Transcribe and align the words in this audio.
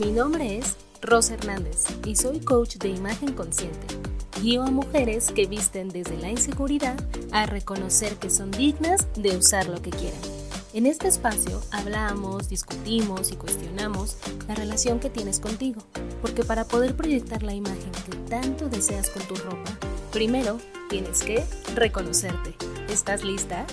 Mi 0.00 0.12
nombre 0.12 0.56
es 0.56 0.78
Rosa 1.02 1.34
Hernández 1.34 1.84
y 2.06 2.16
soy 2.16 2.40
coach 2.40 2.76
de 2.76 2.88
imagen 2.88 3.34
consciente. 3.34 3.86
Guío 4.40 4.62
a 4.62 4.70
mujeres 4.70 5.30
que 5.30 5.44
visten 5.44 5.90
desde 5.90 6.16
la 6.16 6.30
inseguridad 6.30 6.96
a 7.32 7.44
reconocer 7.44 8.16
que 8.16 8.30
son 8.30 8.50
dignas 8.50 9.06
de 9.14 9.36
usar 9.36 9.68
lo 9.68 9.82
que 9.82 9.90
quieran. 9.90 10.18
En 10.72 10.86
este 10.86 11.06
espacio 11.06 11.60
hablamos, 11.70 12.48
discutimos 12.48 13.30
y 13.30 13.36
cuestionamos 13.36 14.16
la 14.48 14.54
relación 14.54 15.00
que 15.00 15.10
tienes 15.10 15.38
contigo, 15.38 15.82
porque 16.22 16.44
para 16.44 16.64
poder 16.64 16.96
proyectar 16.96 17.42
la 17.42 17.52
imagen 17.52 17.92
que 18.06 18.16
tanto 18.30 18.70
deseas 18.70 19.10
con 19.10 19.22
tu 19.24 19.34
ropa, 19.34 19.78
primero 20.12 20.56
tienes 20.88 21.22
que 21.22 21.44
reconocerte. 21.74 22.54
¿Estás 22.90 23.22
lista? 23.22 23.66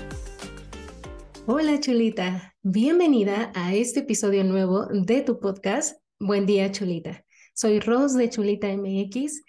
Hola 1.46 1.80
chulita, 1.80 2.54
bienvenida 2.64 3.50
a 3.56 3.74
este 3.74 4.02
episodio 4.02 4.44
nuevo 4.44 4.88
de 4.88 5.22
tu 5.22 5.40
podcast 5.40 5.96
Buen 6.20 6.48
día 6.48 6.72
chulita. 6.72 7.24
Soy 7.54 7.80
Ros 7.80 8.16
de 8.16 8.30
Chulita 8.30 8.68
MX. 8.76 9.44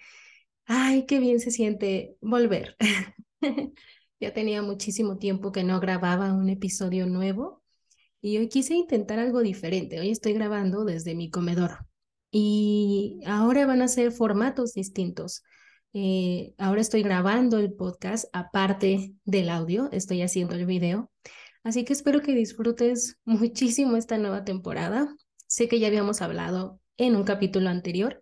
Ay, 0.65 1.07
qué 1.07 1.19
bien 1.19 1.39
se 1.39 1.49
siente 1.49 2.15
volver. 2.21 2.77
ya 4.19 4.33
tenía 4.33 4.61
muchísimo 4.61 5.17
tiempo 5.17 5.51
que 5.51 5.63
no 5.63 5.79
grababa 5.79 6.31
un 6.31 6.47
episodio 6.47 7.07
nuevo 7.07 7.63
y 8.21 8.37
hoy 8.37 8.49
quise 8.49 8.75
intentar 8.75 9.17
algo 9.17 9.41
diferente. 9.41 9.99
Hoy 9.99 10.11
estoy 10.11 10.33
grabando 10.33 10.85
desde 10.85 11.15
mi 11.15 11.31
comedor 11.31 11.87
y 12.31 13.19
ahora 13.25 13.65
van 13.65 13.81
a 13.81 13.87
ser 13.87 14.11
formatos 14.11 14.73
distintos. 14.73 15.41
Eh, 15.93 16.53
ahora 16.59 16.81
estoy 16.81 17.01
grabando 17.01 17.57
el 17.57 17.73
podcast 17.73 18.25
aparte 18.31 19.15
del 19.25 19.49
audio, 19.49 19.89
estoy 19.91 20.21
haciendo 20.21 20.53
el 20.53 20.67
video. 20.67 21.09
Así 21.63 21.83
que 21.83 21.93
espero 21.93 22.21
que 22.21 22.35
disfrutes 22.35 23.17
muchísimo 23.25 23.97
esta 23.97 24.19
nueva 24.19 24.43
temporada. 24.43 25.15
Sé 25.49 25.67
que 25.67 25.79
ya 25.79 25.87
habíamos 25.87 26.21
hablado 26.21 26.79
en 26.97 27.15
un 27.15 27.23
capítulo 27.23 27.69
anterior, 27.69 28.21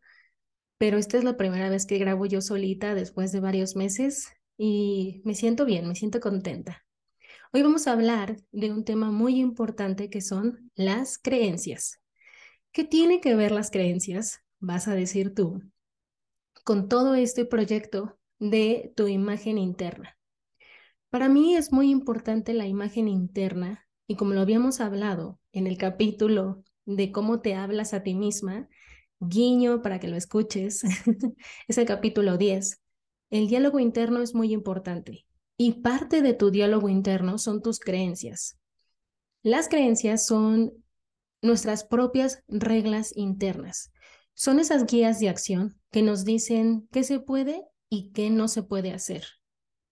pero 0.77 0.97
esta 0.97 1.17
es 1.17 1.25
la 1.25 1.35
primera 1.35 1.69
vez 1.69 1.85
que 1.85 1.97
grabo 1.97 2.25
yo 2.25 2.39
solita 2.39 2.95
después 2.95 3.33
de 3.33 3.41
varios 3.41 3.75
meses 3.75 4.29
y 4.57 5.21
me 5.25 5.35
siento 5.35 5.65
bien, 5.65 5.89
me 5.89 5.95
siento 5.95 6.21
contenta. 6.21 6.85
Hoy 7.51 7.63
vamos 7.63 7.85
a 7.85 7.91
hablar 7.91 8.37
de 8.53 8.71
un 8.71 8.85
tema 8.85 9.11
muy 9.11 9.41
importante 9.41 10.09
que 10.09 10.21
son 10.21 10.71
las 10.73 11.17
creencias. 11.17 11.99
¿Qué 12.71 12.85
tiene 12.85 13.19
que 13.19 13.35
ver 13.35 13.51
las 13.51 13.71
creencias, 13.71 14.39
vas 14.59 14.87
a 14.87 14.95
decir 14.95 15.35
tú, 15.35 15.61
con 16.63 16.87
todo 16.87 17.13
este 17.13 17.43
proyecto 17.43 18.17
de 18.39 18.93
tu 18.95 19.09
imagen 19.09 19.57
interna? 19.57 20.17
Para 21.09 21.27
mí 21.27 21.57
es 21.57 21.73
muy 21.73 21.91
importante 21.91 22.53
la 22.53 22.67
imagen 22.67 23.09
interna 23.09 23.85
y 24.07 24.15
como 24.15 24.33
lo 24.33 24.39
habíamos 24.39 24.79
hablado 24.79 25.41
en 25.51 25.67
el 25.67 25.77
capítulo 25.77 26.63
de 26.87 27.11
cómo 27.11 27.41
te 27.41 27.53
hablas 27.53 27.93
a 27.93 28.01
ti 28.01 28.15
misma, 28.15 28.67
guiño 29.19 29.81
para 29.81 29.99
que 29.99 30.07
lo 30.07 30.15
escuches, 30.15 30.83
es 31.67 31.77
el 31.77 31.85
capítulo 31.85 32.37
10. 32.37 32.81
El 33.29 33.47
diálogo 33.47 33.79
interno 33.79 34.21
es 34.21 34.33
muy 34.33 34.53
importante 34.53 35.27
y 35.57 35.81
parte 35.81 36.21
de 36.21 36.33
tu 36.33 36.49
diálogo 36.49 36.87
interno 36.87 37.37
son 37.37 37.61
tus 37.61 37.79
creencias. 37.79 38.57
Las 39.43 39.67
creencias 39.67 40.25
son 40.25 40.71
nuestras 41.41 41.83
propias 41.83 42.43
reglas 42.47 43.15
internas. 43.15 43.91
Son 44.33 44.59
esas 44.59 44.85
guías 44.85 45.19
de 45.19 45.29
acción 45.29 45.79
que 45.91 46.01
nos 46.01 46.23
dicen 46.23 46.87
qué 46.91 47.03
se 47.03 47.19
puede 47.19 47.63
y 47.89 48.11
qué 48.11 48.29
no 48.29 48.47
se 48.47 48.63
puede 48.63 48.93
hacer, 48.93 49.25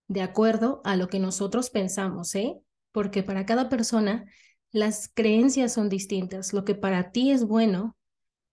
de 0.08 0.22
acuerdo 0.22 0.80
a 0.84 0.96
lo 0.96 1.08
que 1.08 1.18
nosotros 1.18 1.68
pensamos, 1.68 2.34
¿eh? 2.34 2.58
Porque 2.92 3.22
para 3.22 3.44
cada 3.44 3.68
persona 3.68 4.26
las 4.72 5.08
creencias 5.12 5.72
son 5.72 5.88
distintas. 5.88 6.52
Lo 6.52 6.64
que 6.64 6.74
para 6.74 7.12
ti 7.12 7.30
es 7.30 7.44
bueno, 7.44 7.96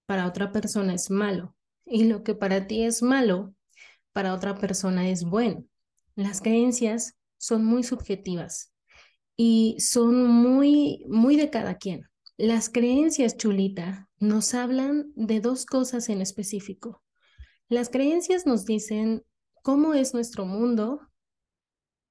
para 0.06 0.28
otra 0.28 0.52
persona 0.52 0.94
es 0.94 1.10
malo. 1.10 1.56
Y 1.86 2.06
lo 2.06 2.24
que 2.24 2.36
para 2.36 2.68
ti 2.68 2.84
es 2.84 3.02
malo, 3.02 3.54
para 4.14 4.34
otra 4.34 4.56
persona 4.56 5.10
es 5.10 5.24
bueno. 5.24 5.66
Las 6.16 6.42
creencias 6.42 7.16
son 7.38 7.66
muy 7.66 7.84
subjetivas 7.84 8.74
y 9.36 9.78
son 9.80 10.28
muy, 10.28 11.04
muy 11.08 11.36
de 11.36 11.50
cada 11.50 11.78
quien. 11.78 12.08
Las 12.38 12.70
creencias, 12.70 13.38
chulita, 13.38 14.10
nos 14.20 14.54
hablan 14.54 15.12
de 15.16 15.40
dos 15.40 15.66
cosas 15.66 16.10
en 16.10 16.22
específico. 16.22 17.04
Las 17.70 17.90
creencias 17.90 18.46
nos 18.46 18.66
dicen 18.66 19.24
cómo 19.62 19.94
es 19.94 20.14
nuestro 20.14 20.46
mundo 20.46 21.02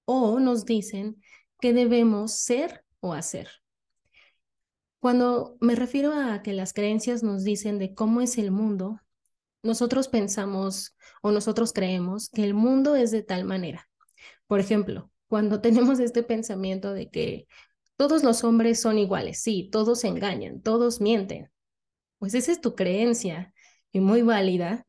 o 0.04 0.40
nos 0.40 0.64
dicen 0.64 1.22
qué 1.60 1.72
debemos 1.72 2.32
ser 2.32 2.84
o 3.00 3.12
hacer. 3.12 3.62
Cuando 5.02 5.56
me 5.58 5.74
refiero 5.74 6.12
a 6.12 6.44
que 6.44 6.52
las 6.52 6.72
creencias 6.72 7.24
nos 7.24 7.42
dicen 7.42 7.80
de 7.80 7.92
cómo 7.92 8.20
es 8.20 8.38
el 8.38 8.52
mundo, 8.52 9.00
nosotros 9.64 10.06
pensamos 10.06 10.94
o 11.22 11.32
nosotros 11.32 11.72
creemos 11.72 12.28
que 12.28 12.44
el 12.44 12.54
mundo 12.54 12.94
es 12.94 13.10
de 13.10 13.24
tal 13.24 13.44
manera. 13.44 13.90
Por 14.46 14.60
ejemplo, 14.60 15.10
cuando 15.26 15.60
tenemos 15.60 15.98
este 15.98 16.22
pensamiento 16.22 16.92
de 16.92 17.10
que 17.10 17.48
todos 17.96 18.22
los 18.22 18.44
hombres 18.44 18.80
son 18.80 18.96
iguales, 18.96 19.42
sí, 19.42 19.68
todos 19.72 20.04
engañan, 20.04 20.62
todos 20.62 21.00
mienten, 21.00 21.50
pues 22.20 22.34
esa 22.34 22.52
es 22.52 22.60
tu 22.60 22.76
creencia 22.76 23.52
y 23.90 23.98
muy 23.98 24.22
válida 24.22 24.86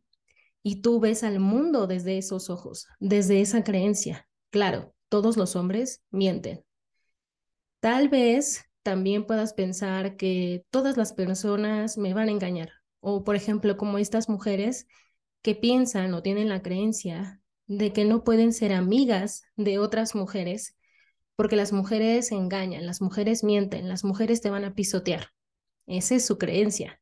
y 0.62 0.84
tú 0.84 1.00
ves 1.00 1.24
al 1.24 1.40
mundo 1.40 1.88
desde 1.88 2.20
esos 2.20 2.52
ojos, 2.52 2.86
desde 3.00 3.42
esa 3.42 3.64
creencia. 3.64 4.30
Claro, 4.52 4.94
todos 5.10 5.38
los 5.38 5.56
hombres 5.56 6.04
mienten. 6.12 6.64
Tal 7.80 8.10
vez 8.10 8.64
también 8.84 9.26
puedas 9.26 9.54
pensar 9.54 10.18
que 10.18 10.66
todas 10.70 10.98
las 10.98 11.14
personas 11.14 11.98
me 11.98 12.14
van 12.14 12.28
a 12.30 12.32
engañar. 12.32 12.72
O, 13.00 13.24
por 13.24 13.36
ejemplo, 13.36 13.78
como 13.78 13.98
estas 13.98 14.30
mujeres 14.30 14.88
que 15.42 15.56
piensan 15.56 16.14
o 16.14 16.22
tienen 16.22 16.50
la 16.50 16.62
creencia 16.62 17.42
de 17.68 17.92
que 17.94 18.06
no 18.06 18.24
pueden 18.24 18.54
ser 18.54 18.74
amigas 18.74 19.44
de 19.56 19.80
otras 19.80 20.16
mujeres 20.16 20.76
porque 21.36 21.56
las 21.56 21.74
mujeres 21.74 22.32
engañan, 22.32 22.86
las 22.86 23.02
mujeres 23.02 23.44
mienten, 23.44 23.90
las 23.90 24.04
mujeres 24.04 24.42
te 24.42 24.50
van 24.50 24.66
a 24.66 24.76
pisotear. 24.76 25.30
Esa 25.88 26.16
es 26.16 26.26
su 26.26 26.38
creencia. 26.38 27.02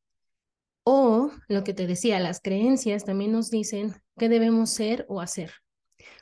O 0.84 1.32
lo 1.48 1.64
que 1.64 1.74
te 1.74 1.86
decía, 1.86 2.20
las 2.20 2.42
creencias 2.42 3.06
también 3.06 3.32
nos 3.32 3.52
dicen 3.52 3.94
qué 4.18 4.30
debemos 4.30 4.70
ser 4.70 5.06
o 5.10 5.22
hacer. 5.22 5.52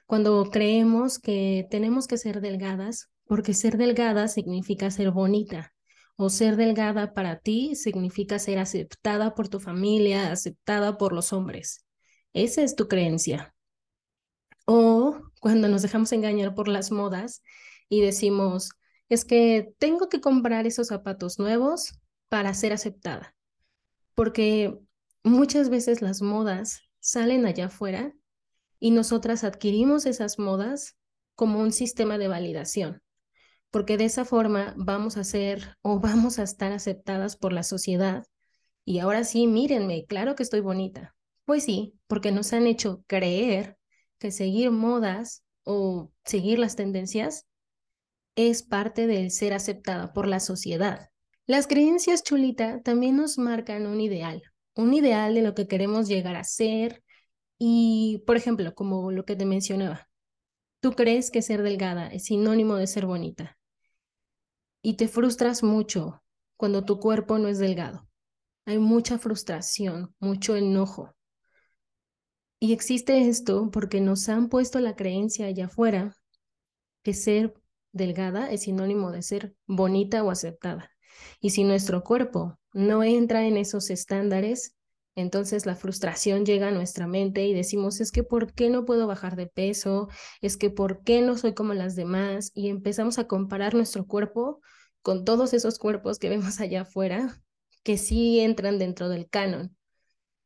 Cuando 0.05 0.49
creemos 0.51 1.19
que 1.19 1.67
tenemos 1.69 2.07
que 2.07 2.17
ser 2.17 2.41
delgadas 2.41 3.09
porque 3.29 3.53
ser 3.53 3.77
delgada 3.77 4.27
significa 4.27 4.89
ser 4.89 5.11
bonita 5.11 5.71
o 6.15 6.31
ser 6.31 6.55
delgada 6.55 7.13
para 7.13 7.37
ti 7.37 7.75
significa 7.75 8.39
ser 8.39 8.57
aceptada 8.57 9.35
por 9.35 9.49
tu 9.49 9.59
familia, 9.59 10.31
aceptada 10.31 10.97
por 10.97 11.13
los 11.13 11.31
hombres. 11.31 11.85
Esa 12.33 12.63
es 12.63 12.75
tu 12.75 12.87
creencia. 12.87 13.53
O 14.65 15.21
cuando 15.41 15.67
nos 15.67 15.83
dejamos 15.83 16.11
engañar 16.11 16.55
por 16.55 16.67
las 16.67 16.91
modas 16.91 17.43
y 17.87 18.01
decimos, 18.01 18.71
es 19.09 19.25
que 19.25 19.75
tengo 19.77 20.09
que 20.09 20.21
comprar 20.21 20.65
esos 20.65 20.87
zapatos 20.87 21.37
nuevos 21.37 21.99
para 22.29 22.55
ser 22.55 22.73
aceptada. 22.73 23.35
Porque 24.15 24.75
muchas 25.23 25.69
veces 25.69 26.01
las 26.01 26.23
modas 26.23 26.81
salen 26.99 27.45
allá 27.45 27.67
afuera 27.67 28.11
y 28.79 28.89
nosotras 28.89 29.43
adquirimos 29.43 30.07
esas 30.07 30.39
modas 30.39 30.97
como 31.35 31.59
un 31.59 31.71
sistema 31.71 32.17
de 32.17 32.27
validación 32.27 33.03
porque 33.71 33.97
de 33.97 34.05
esa 34.05 34.25
forma 34.25 34.73
vamos 34.77 35.17
a 35.17 35.23
ser 35.23 35.75
o 35.81 35.99
vamos 35.99 36.39
a 36.39 36.43
estar 36.43 36.71
aceptadas 36.71 37.35
por 37.35 37.53
la 37.53 37.63
sociedad. 37.63 38.25
Y 38.85 38.99
ahora 38.99 39.23
sí, 39.23 39.47
mírenme, 39.47 40.05
claro 40.05 40.35
que 40.35 40.43
estoy 40.43 40.61
bonita. 40.61 41.15
Pues 41.45 41.63
sí, 41.63 41.95
porque 42.07 42.31
nos 42.31 42.53
han 42.53 42.67
hecho 42.67 43.03
creer 43.07 43.77
que 44.19 44.31
seguir 44.31 44.71
modas 44.71 45.43
o 45.63 46.11
seguir 46.23 46.59
las 46.59 46.75
tendencias 46.75 47.45
es 48.35 48.63
parte 48.63 49.07
del 49.07 49.31
ser 49.31 49.53
aceptada 49.53 50.13
por 50.13 50.27
la 50.27 50.39
sociedad. 50.39 51.09
Las 51.45 51.67
creencias 51.67 52.23
chulita 52.23 52.81
también 52.81 53.17
nos 53.17 53.37
marcan 53.37 53.87
un 53.87 53.99
ideal, 54.01 54.43
un 54.75 54.93
ideal 54.93 55.33
de 55.33 55.41
lo 55.41 55.55
que 55.55 55.67
queremos 55.67 56.07
llegar 56.07 56.35
a 56.35 56.43
ser 56.43 57.03
y, 57.57 58.23
por 58.25 58.37
ejemplo, 58.37 58.73
como 58.75 59.11
lo 59.11 59.25
que 59.25 59.35
te 59.35 59.45
mencionaba, 59.45 60.07
tú 60.79 60.93
crees 60.93 61.31
que 61.31 61.41
ser 61.41 61.63
delgada 61.63 62.07
es 62.07 62.25
sinónimo 62.25 62.75
de 62.75 62.87
ser 62.87 63.05
bonita 63.05 63.58
y 64.81 64.95
te 64.95 65.07
frustras 65.07 65.63
mucho 65.63 66.21
cuando 66.57 66.85
tu 66.85 66.99
cuerpo 66.99 67.37
no 67.37 67.47
es 67.47 67.59
delgado. 67.59 68.07
Hay 68.65 68.77
mucha 68.77 69.17
frustración, 69.17 70.13
mucho 70.19 70.55
enojo. 70.55 71.15
Y 72.59 72.73
existe 72.73 73.29
esto 73.29 73.71
porque 73.71 74.01
nos 74.01 74.27
han 74.29 74.49
puesto 74.49 74.79
la 74.79 74.95
creencia 74.95 75.45
allá 75.45 75.65
afuera 75.65 76.15
que 77.03 77.13
ser 77.13 77.53
delgada 77.91 78.51
es 78.51 78.63
sinónimo 78.63 79.11
de 79.11 79.21
ser 79.21 79.55
bonita 79.65 80.23
o 80.23 80.31
aceptada. 80.31 80.91
Y 81.39 81.51
si 81.51 81.63
nuestro 81.63 82.03
cuerpo 82.03 82.59
no 82.73 83.03
entra 83.03 83.45
en 83.47 83.57
esos 83.57 83.89
estándares, 83.89 84.75
entonces 85.19 85.65
la 85.65 85.75
frustración 85.75 86.45
llega 86.45 86.69
a 86.69 86.71
nuestra 86.71 87.07
mente 87.07 87.45
y 87.45 87.53
decimos, 87.53 88.01
es 88.01 88.11
que 88.11 88.23
¿por 88.23 88.53
qué 88.53 88.69
no 88.69 88.85
puedo 88.85 89.07
bajar 89.07 89.35
de 89.35 89.47
peso? 89.47 90.09
Es 90.41 90.57
que 90.57 90.69
¿por 90.69 91.03
qué 91.03 91.21
no 91.21 91.37
soy 91.37 91.53
como 91.53 91.73
las 91.73 91.95
demás? 91.95 92.51
Y 92.55 92.69
empezamos 92.69 93.19
a 93.19 93.27
comparar 93.27 93.73
nuestro 93.73 94.05
cuerpo 94.05 94.61
con 95.01 95.25
todos 95.25 95.53
esos 95.53 95.79
cuerpos 95.79 96.19
que 96.19 96.29
vemos 96.29 96.59
allá 96.59 96.81
afuera 96.81 97.41
que 97.83 97.97
sí 97.97 98.39
entran 98.39 98.77
dentro 98.77 99.09
del 99.09 99.29
canon 99.29 99.75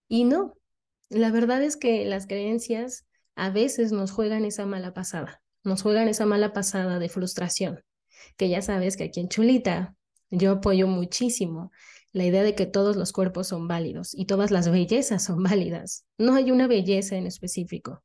Y 0.08 0.24
no, 0.26 0.56
la 1.10 1.32
verdad 1.32 1.64
es 1.64 1.78
que 1.78 2.06
las 2.06 2.28
creencias 2.28 3.06
a 3.36 3.50
veces 3.50 3.92
nos 3.92 4.12
juegan 4.12 4.46
esa 4.46 4.66
mala 4.66 4.94
pasada, 4.94 5.42
nos 5.64 5.82
juegan 5.82 6.08
esa 6.08 6.26
mala 6.26 6.54
pasada 6.54 7.00
de 7.00 7.10
frustración, 7.10 7.84
que 8.38 8.50
ya 8.50 8.62
sabes 8.62 8.98
que 8.98 9.06
aquí 9.06 9.20
en 9.20 9.30
Chulita 9.30 9.96
yo 10.30 10.52
apoyo 10.52 10.88
muchísimo 10.88 11.72
la 12.14 12.26
idea 12.26 12.44
de 12.44 12.56
que 12.56 12.68
todos 12.68 12.96
los 12.96 13.12
cuerpos 13.12 13.48
son 13.48 13.68
válidos 13.68 14.14
y 14.14 14.26
todas 14.26 14.52
las 14.52 14.70
bellezas 14.70 15.24
son 15.24 15.44
válidas. 15.44 16.06
No 16.18 16.36
hay 16.36 16.52
una 16.52 16.68
belleza 16.68 17.18
en 17.18 17.26
específico, 17.26 18.04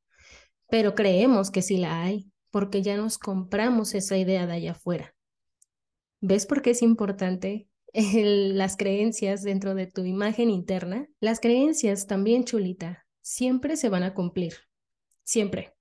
pero 0.68 0.94
creemos 0.94 1.50
que 1.50 1.62
sí 1.62 1.76
la 1.76 2.02
hay 2.02 2.30
porque 2.50 2.82
ya 2.82 2.96
nos 2.96 3.18
compramos 3.18 3.94
esa 3.94 4.16
idea 4.16 4.46
de 4.46 4.54
allá 4.54 4.72
afuera. 4.72 5.14
¿Ves 6.20 6.46
por 6.46 6.62
qué 6.62 6.70
es 6.70 6.82
importante 6.82 7.68
las 7.92 8.76
creencias 8.76 9.42
dentro 9.42 9.74
de 9.74 9.86
tu 9.86 10.04
imagen 10.04 10.50
interna? 10.50 11.06
Las 11.20 11.38
creencias 11.38 12.06
también, 12.06 12.44
chulita, 12.44 13.06
siempre 13.20 13.76
se 13.76 13.90
van 13.90 14.02
a 14.02 14.14
cumplir. 14.14 14.54
Siempre. 15.22 15.74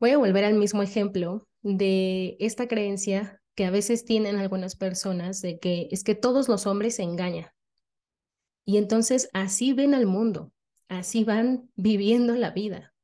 Voy 0.00 0.10
a 0.10 0.18
volver 0.18 0.44
al 0.44 0.54
mismo 0.54 0.82
ejemplo 0.82 1.46
de 1.62 2.36
esta 2.40 2.66
creencia 2.66 3.40
que 3.56 3.64
a 3.64 3.70
veces 3.70 4.04
tienen 4.04 4.36
algunas 4.36 4.76
personas 4.76 5.40
de 5.40 5.58
que 5.58 5.88
es 5.90 6.04
que 6.04 6.14
todos 6.14 6.48
los 6.48 6.66
hombres 6.66 6.96
se 6.96 7.02
engañan. 7.02 7.48
Y 8.66 8.76
entonces 8.76 9.30
así 9.32 9.72
ven 9.72 9.94
al 9.94 10.06
mundo, 10.06 10.52
así 10.88 11.24
van 11.24 11.70
viviendo 11.74 12.36
la 12.36 12.50
vida. 12.50 12.94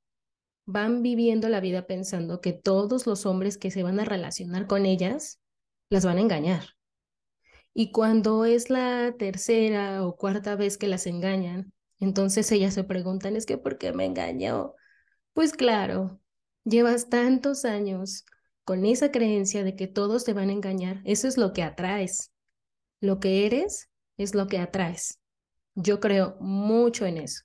Van 0.66 1.02
viviendo 1.02 1.48
la 1.48 1.60
vida 1.60 1.86
pensando 1.86 2.40
que 2.40 2.52
todos 2.52 3.06
los 3.06 3.26
hombres 3.26 3.56
que 3.56 3.70
se 3.70 3.82
van 3.82 3.98
a 3.98 4.04
relacionar 4.04 4.66
con 4.66 4.84
ellas 4.84 5.40
las 5.88 6.04
van 6.04 6.18
a 6.18 6.20
engañar. 6.20 6.64
Y 7.74 7.90
cuando 7.90 8.44
es 8.44 8.68
la 8.68 9.14
tercera 9.18 10.04
o 10.04 10.16
cuarta 10.16 10.54
vez 10.54 10.76
que 10.76 10.86
las 10.86 11.06
engañan, 11.06 11.72
entonces 11.98 12.52
ellas 12.52 12.74
se 12.74 12.84
preguntan, 12.84 13.36
¿es 13.36 13.46
que 13.46 13.56
por 13.56 13.78
qué 13.78 13.92
me 13.92 14.04
engañó? 14.04 14.74
Pues 15.32 15.54
claro, 15.54 16.20
llevas 16.64 17.08
tantos 17.08 17.64
años 17.64 18.26
con 18.64 18.84
esa 18.86 19.10
creencia 19.10 19.64
de 19.64 19.76
que 19.76 19.86
todos 19.86 20.24
te 20.24 20.32
van 20.32 20.48
a 20.48 20.52
engañar, 20.52 21.00
eso 21.04 21.28
es 21.28 21.36
lo 21.36 21.52
que 21.52 21.62
atraes. 21.62 22.32
Lo 23.00 23.18
que 23.18 23.46
eres 23.46 23.90
es 24.16 24.34
lo 24.34 24.46
que 24.46 24.58
atraes. 24.58 25.20
Yo 25.74 26.00
creo 26.00 26.36
mucho 26.40 27.06
en 27.06 27.18
eso. 27.18 27.42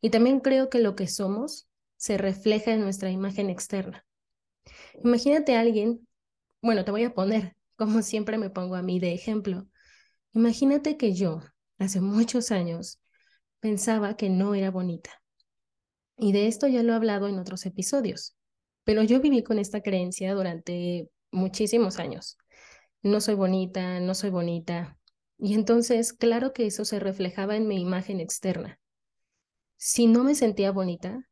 Y 0.00 0.10
también 0.10 0.40
creo 0.40 0.70
que 0.70 0.80
lo 0.80 0.96
que 0.96 1.06
somos 1.06 1.68
se 1.96 2.18
refleja 2.18 2.72
en 2.72 2.80
nuestra 2.80 3.10
imagen 3.10 3.50
externa. 3.50 4.04
Imagínate 5.02 5.56
a 5.56 5.60
alguien, 5.60 6.06
bueno, 6.62 6.84
te 6.84 6.90
voy 6.90 7.04
a 7.04 7.14
poner, 7.14 7.56
como 7.76 8.02
siempre 8.02 8.38
me 8.38 8.50
pongo 8.50 8.76
a 8.76 8.82
mí 8.82 9.00
de 9.00 9.12
ejemplo. 9.12 9.68
Imagínate 10.32 10.96
que 10.96 11.14
yo, 11.14 11.42
hace 11.78 12.00
muchos 12.00 12.50
años, 12.50 13.00
pensaba 13.60 14.16
que 14.16 14.30
no 14.30 14.54
era 14.54 14.70
bonita. 14.70 15.10
Y 16.16 16.32
de 16.32 16.48
esto 16.48 16.66
ya 16.66 16.82
lo 16.82 16.92
he 16.92 16.96
hablado 16.96 17.28
en 17.28 17.38
otros 17.38 17.64
episodios. 17.66 18.37
Pero 18.88 19.02
yo 19.02 19.20
viví 19.20 19.42
con 19.42 19.58
esta 19.58 19.82
creencia 19.82 20.32
durante 20.32 21.10
muchísimos 21.30 21.98
años. 21.98 22.38
No 23.02 23.20
soy 23.20 23.34
bonita, 23.34 24.00
no 24.00 24.14
soy 24.14 24.30
bonita. 24.30 24.96
Y 25.36 25.52
entonces, 25.52 26.14
claro 26.14 26.54
que 26.54 26.64
eso 26.64 26.86
se 26.86 26.98
reflejaba 26.98 27.56
en 27.56 27.68
mi 27.68 27.78
imagen 27.82 28.18
externa. 28.18 28.80
Si 29.76 30.06
no 30.06 30.24
me 30.24 30.34
sentía 30.34 30.72
bonita, 30.72 31.28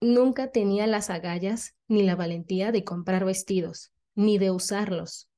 nunca 0.00 0.50
tenía 0.50 0.88
las 0.88 1.10
agallas 1.10 1.76
ni 1.86 2.02
la 2.02 2.16
valentía 2.16 2.72
de 2.72 2.82
comprar 2.82 3.24
vestidos, 3.24 3.92
ni 4.16 4.38
de 4.38 4.50
usarlos, 4.50 5.30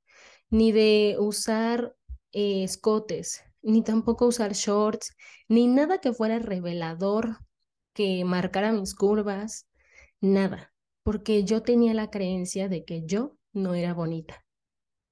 ni 0.49 0.73
de 0.73 1.17
usar 1.19 1.95
eh, 2.33 2.65
escotes, 2.65 3.43
ni 3.61 3.83
tampoco 3.85 4.27
usar 4.27 4.55
shorts, 4.55 5.15
ni 5.49 5.67
nada 5.67 5.99
que 5.99 6.15
fuera 6.15 6.39
revelador, 6.39 7.41
que 7.93 8.25
marcara 8.25 8.73
mis 8.73 8.95
curvas, 8.95 9.69
nada 10.23 10.72
porque 11.03 11.45
yo 11.45 11.63
tenía 11.63 11.95
la 11.95 12.11
creencia 12.11 12.69
de 12.69 12.85
que 12.85 13.05
yo 13.05 13.37
no 13.53 13.75
era 13.75 13.95
bonita. 13.95 14.45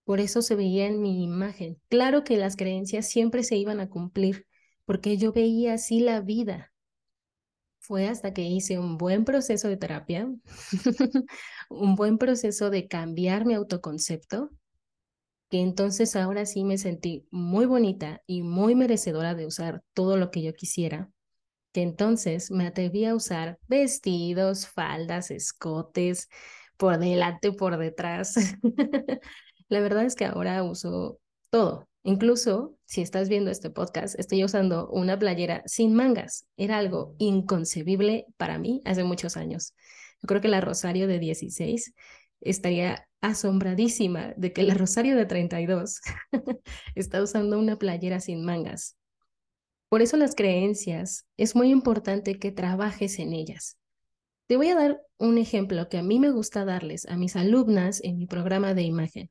Por 0.05 0.21
eso 0.21 0.43
se 0.43 0.57
veía 0.57 0.87
en 0.87 1.01
mi 1.03 1.23
imagen. 1.25 1.81
Claro 1.89 2.25
que 2.25 2.37
las 2.37 2.57
creencias 2.57 3.09
siempre 3.09 3.43
se 3.45 3.57
iban 3.57 3.81
a 3.81 3.89
cumplir, 3.89 4.47
porque 4.85 5.17
yo 5.17 5.33
veía 5.33 5.75
así 5.75 6.01
la 6.01 6.21
vida. 6.21 6.73
Fue 7.81 8.09
hasta 8.09 8.33
que 8.35 8.43
hice 8.43 8.79
un 8.79 8.99
buen 8.99 9.25
proceso 9.25 9.69
de 9.69 9.77
terapia, 9.77 10.29
un 11.71 11.95
buen 11.97 12.19
proceso 12.19 12.71
de 12.71 12.89
cambiar 12.89 13.47
mi 13.47 13.55
autoconcepto, 13.55 14.51
que 15.49 15.61
entonces 15.61 16.15
ahora 16.17 16.47
sí 16.47 16.65
me 16.65 16.79
sentí 16.79 17.27
muy 17.31 17.67
bonita 17.67 18.23
y 18.27 18.43
muy 18.43 18.75
merecedora 18.75 19.35
de 19.35 19.47
usar 19.47 19.83
todo 19.95 20.17
lo 20.17 20.31
que 20.31 20.43
yo 20.43 20.55
quisiera 20.55 21.11
que 21.73 21.83
entonces 21.83 22.51
me 22.51 22.67
atreví 22.67 23.05
a 23.05 23.15
usar 23.15 23.59
vestidos, 23.69 24.67
faldas, 24.67 25.31
escotes, 25.31 26.29
por 26.77 26.99
delante, 26.99 27.53
por 27.53 27.77
detrás. 27.77 28.35
La 29.69 29.81
verdad 29.81 30.05
es 30.05 30.17
que 30.17 30.25
ahora 30.25 30.63
uso 30.63 31.21
todo. 31.51 31.87
Incluso 32.03 32.77
si 32.87 33.03
estás 33.03 33.29
viendo 33.29 33.51
este 33.51 33.71
podcast, 33.71 34.19
estoy 34.19 34.43
usando 34.45 34.89
una 34.89 35.19
playera 35.19 35.63
sin 35.67 35.95
mangas. 35.95 36.47
Era 36.57 36.79
algo 36.79 37.15
inconcebible 37.19 38.27
para 38.37 38.59
mí 38.59 38.81
hace 38.85 39.05
muchos 39.05 39.37
años. 39.37 39.75
Yo 40.23 40.27
creo 40.27 40.41
que 40.41 40.49
la 40.49 40.61
Rosario 40.61 41.07
de 41.07 41.19
16 41.19 41.95
estaría 42.41 43.07
asombradísima 43.21 44.33
de 44.37 44.53
que 44.53 44.63
la 44.63 44.75
Rosario 44.75 45.15
de 45.17 45.27
32 45.27 46.01
está 46.95 47.23
usando 47.23 47.59
una 47.59 47.77
playera 47.77 48.21
sin 48.21 48.45
mangas. 48.45 48.97
Por 49.91 50.03
eso 50.03 50.17
las 50.17 50.37
creencias 50.37 51.27
es 51.37 51.57
muy 51.57 51.71
importante 51.71 52.39
que 52.39 52.53
trabajes 52.53 53.19
en 53.19 53.33
ellas. 53.33 53.77
Te 54.47 54.57
voy 54.57 54.69
a 54.69 54.77
dar 54.77 55.03
un 55.19 55.37
ejemplo 55.37 55.89
que 55.89 55.99
a 55.99 56.03
mí 56.05 56.21
me 56.21 56.31
gusta 56.31 56.65
darles 56.65 57.07
a 57.07 57.17
mis 57.17 57.35
alumnas 57.35 58.01
en 58.05 58.17
mi 58.17 58.27
programa 58.27 58.73
de 58.73 58.83
imagen. 58.83 59.31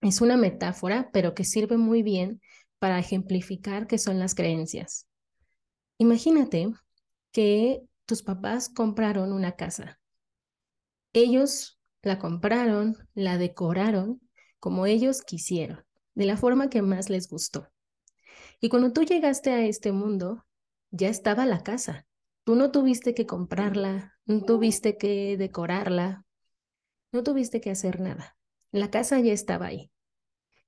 Es 0.00 0.20
una 0.20 0.36
metáfora, 0.36 1.10
pero 1.12 1.34
que 1.34 1.44
sirve 1.44 1.76
muy 1.76 2.02
bien 2.02 2.40
para 2.80 2.98
ejemplificar 2.98 3.86
qué 3.86 3.96
son 3.96 4.18
las 4.18 4.34
creencias. 4.34 5.06
Imagínate 5.98 6.72
que 7.30 7.80
tus 8.06 8.24
papás 8.24 8.70
compraron 8.70 9.32
una 9.32 9.52
casa. 9.52 10.00
Ellos 11.12 11.78
la 12.02 12.18
compraron, 12.18 12.96
la 13.14 13.38
decoraron 13.38 14.20
como 14.58 14.86
ellos 14.86 15.22
quisieron, 15.22 15.84
de 16.16 16.26
la 16.26 16.36
forma 16.36 16.70
que 16.70 16.82
más 16.82 17.08
les 17.08 17.28
gustó. 17.28 17.68
Y 18.60 18.68
cuando 18.68 18.92
tú 18.92 19.02
llegaste 19.02 19.50
a 19.50 19.64
este 19.64 19.92
mundo, 19.92 20.44
ya 20.90 21.08
estaba 21.08 21.46
la 21.46 21.62
casa. 21.62 22.06
Tú 22.44 22.56
no 22.56 22.70
tuviste 22.70 23.14
que 23.14 23.26
comprarla, 23.26 24.18
no 24.26 24.42
tuviste 24.42 24.98
que 24.98 25.36
decorarla, 25.36 26.24
no 27.12 27.22
tuviste 27.22 27.60
que 27.60 27.70
hacer 27.70 28.00
nada. 28.00 28.36
La 28.70 28.90
casa 28.90 29.18
ya 29.20 29.32
estaba 29.32 29.66
ahí. 29.66 29.90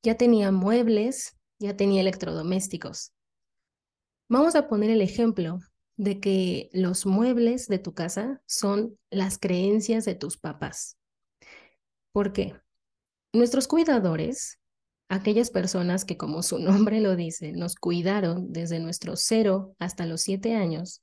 Ya 0.02 0.16
tenía 0.16 0.50
muebles, 0.52 1.38
ya 1.58 1.76
tenía 1.76 2.00
electrodomésticos. 2.00 3.12
Vamos 4.28 4.56
a 4.56 4.68
poner 4.68 4.90
el 4.90 5.02
ejemplo 5.02 5.58
de 5.96 6.18
que 6.18 6.70
los 6.72 7.04
muebles 7.04 7.68
de 7.68 7.78
tu 7.78 7.94
casa 7.94 8.42
son 8.46 8.99
las 9.11 9.38
creencias 9.38 10.04
de 10.04 10.14
tus 10.14 10.38
papás. 10.38 10.96
¿Por 12.12 12.32
qué? 12.32 12.54
Nuestros 13.32 13.68
cuidadores 13.68 14.58
aquellas 15.12 15.50
personas 15.50 16.04
que, 16.04 16.16
como 16.16 16.42
su 16.42 16.59
nombre 16.59 17.00
lo 17.00 17.16
dice, 17.16 17.52
nos 17.52 17.76
cuidaron 17.76 18.52
desde 18.52 18.81
nuestros 18.81 19.23
cero 19.23 19.76
hasta 19.78 20.07
los 20.07 20.23
siete 20.23 20.54
años, 20.54 21.02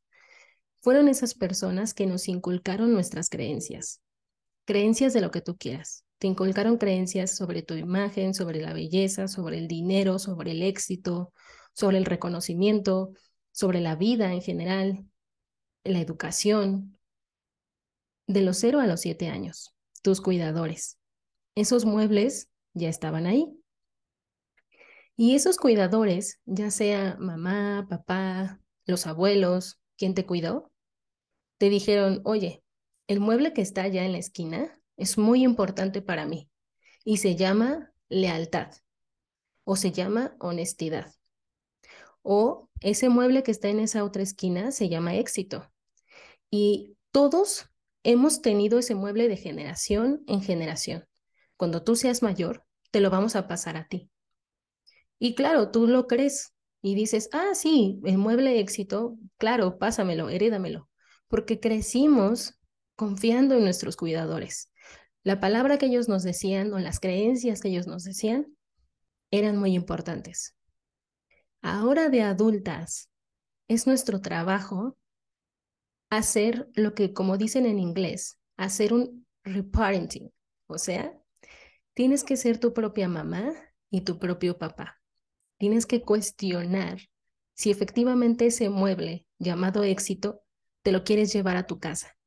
fueron 0.81 1.07
esas 1.07 1.33
personas 1.35 1.93
que 1.93 2.07
nos 2.07 2.27
inculcaron 2.27 2.91
nuestras 2.93 3.29
creencias, 3.29 4.01
creencias 4.65 5.13
de 5.13 5.21
lo 5.21 5.29
que 5.29 5.41
tú 5.41 5.57
quieras. 5.57 6.05
Te 6.17 6.27
inculcaron 6.27 6.77
creencias 6.77 7.35
sobre 7.35 7.61
tu 7.61 7.75
imagen, 7.75 8.33
sobre 8.33 8.61
la 8.61 8.73
belleza, 8.73 9.27
sobre 9.27 9.57
el 9.57 9.67
dinero, 9.67 10.19
sobre 10.19 10.51
el 10.51 10.63
éxito, 10.63 11.31
sobre 11.73 11.97
el 11.97 12.05
reconocimiento, 12.05 13.11
sobre 13.51 13.79
la 13.79 13.95
vida 13.95 14.33
en 14.33 14.41
general, 14.41 15.05
la 15.83 15.99
educación. 15.99 16.97
De 18.27 18.41
los 18.41 18.57
cero 18.57 18.79
a 18.79 18.87
los 18.87 19.01
siete 19.01 19.27
años, 19.27 19.73
tus 20.01 20.21
cuidadores. 20.21 20.97
Esos 21.55 21.85
muebles 21.85 22.49
ya 22.73 22.89
estaban 22.89 23.25
ahí, 23.25 23.58
y 25.21 25.35
esos 25.35 25.57
cuidadores, 25.57 26.39
ya 26.45 26.71
sea 26.71 27.17
mamá, 27.19 27.87
papá, 27.89 28.61
los 28.85 29.05
abuelos, 29.05 29.77
quien 29.97 30.13
te 30.13 30.25
cuidó, 30.25 30.71
te 31.57 31.69
dijeron, 31.69 32.21
oye, 32.23 32.63
el 33.07 33.19
mueble 33.19 33.51
que 33.51 33.61
está 33.61 33.81
allá 33.81 34.05
en 34.05 34.13
la 34.13 34.17
esquina 34.17 34.81
es 34.95 35.17
muy 35.17 35.43
importante 35.43 36.01
para 36.01 36.25
mí 36.25 36.49
y 37.03 37.17
se 37.17 37.35
llama 37.35 37.91
lealtad 38.07 38.71
o 39.65 39.75
se 39.75 39.91
llama 39.91 40.37
honestidad. 40.39 41.13
O 42.21 42.69
ese 42.79 43.09
mueble 43.09 43.43
que 43.43 43.51
está 43.51 43.67
en 43.67 43.81
esa 43.81 44.05
otra 44.05 44.23
esquina 44.23 44.71
se 44.71 44.87
llama 44.87 45.17
éxito. 45.17 45.69
Y 46.49 46.95
todos 47.11 47.65
hemos 48.03 48.41
tenido 48.41 48.79
ese 48.79 48.95
mueble 48.95 49.27
de 49.27 49.35
generación 49.35 50.23
en 50.27 50.41
generación. 50.41 51.09
Cuando 51.57 51.83
tú 51.83 51.97
seas 51.97 52.23
mayor, 52.23 52.63
te 52.91 53.01
lo 53.01 53.09
vamos 53.09 53.35
a 53.35 53.49
pasar 53.49 53.75
a 53.75 53.89
ti. 53.89 54.09
Y 55.19 55.35
claro, 55.35 55.69
tú 55.69 55.87
lo 55.87 56.07
crees, 56.07 56.53
y 56.81 56.95
dices, 56.95 57.29
ah, 57.33 57.53
sí, 57.53 57.99
el 58.05 58.17
mueble 58.17 58.59
éxito, 58.59 59.17
claro, 59.37 59.77
pásamelo, 59.77 60.29
herédamelo, 60.29 60.89
porque 61.27 61.59
crecimos 61.59 62.55
confiando 62.95 63.55
en 63.55 63.63
nuestros 63.63 63.95
cuidadores. 63.97 64.71
La 65.23 65.39
palabra 65.39 65.77
que 65.77 65.87
ellos 65.87 66.07
nos 66.07 66.23
decían 66.23 66.73
o 66.73 66.79
las 66.79 66.99
creencias 66.99 67.59
que 67.61 67.67
ellos 67.69 67.87
nos 67.87 68.03
decían 68.03 68.47
eran 69.31 69.57
muy 69.57 69.73
importantes. 69.73 70.55
Ahora 71.61 72.09
de 72.09 72.21
adultas, 72.21 73.09
es 73.67 73.85
nuestro 73.85 74.21
trabajo 74.21 74.97
hacer 76.09 76.69
lo 76.73 76.95
que, 76.95 77.13
como 77.13 77.37
dicen 77.37 77.65
en 77.65 77.79
inglés, 77.79 78.39
hacer 78.57 78.93
un 78.93 79.27
reparenting. 79.43 80.31
O 80.67 80.77
sea, 80.77 81.13
tienes 81.93 82.23
que 82.23 82.37
ser 82.37 82.59
tu 82.59 82.73
propia 82.73 83.07
mamá 83.07 83.53
y 83.91 84.01
tu 84.01 84.17
propio 84.17 84.57
papá. 84.57 84.98
Tienes 85.59 85.85
que 85.85 86.01
cuestionar 86.01 86.99
si 87.53 87.69
efectivamente 87.71 88.47
ese 88.47 88.69
mueble 88.71 89.27
llamado 89.39 89.83
éxito 89.83 90.41
te 90.81 90.91
lo 90.91 91.03
quieres 91.03 91.33
llevar 91.33 91.57
a 91.57 91.67
tu 91.67 91.79
casa. 91.79 92.17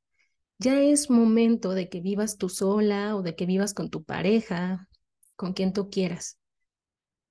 Ya 0.58 0.80
es 0.80 1.10
momento 1.10 1.72
de 1.74 1.88
que 1.88 2.00
vivas 2.00 2.38
tú 2.38 2.48
sola 2.48 3.16
o 3.16 3.22
de 3.22 3.36
que 3.36 3.46
vivas 3.46 3.74
con 3.74 3.90
tu 3.90 4.04
pareja, 4.04 4.88
con 5.36 5.54
quien 5.54 5.72
tú 5.72 5.90
quieras. 5.90 6.38